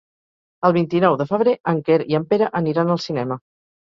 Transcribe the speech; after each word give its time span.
El 0.69 0.73
vint-i-nou 0.77 1.17
de 1.19 1.27
febrer 1.31 1.53
en 1.71 1.81
Quer 1.89 1.97
i 2.13 2.17
en 2.21 2.25
Pere 2.31 2.47
aniran 2.61 2.91
al 2.95 3.03
cinema. 3.05 3.39